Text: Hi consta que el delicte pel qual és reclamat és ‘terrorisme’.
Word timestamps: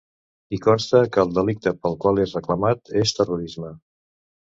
Hi 0.53 0.59
consta 0.61 1.01
que 1.17 1.19
el 1.23 1.35
delicte 1.37 1.73
pel 1.83 1.97
qual 2.05 2.21
és 2.23 2.33
reclamat 2.39 2.91
és 3.03 3.13
‘terrorisme’. 3.19 3.71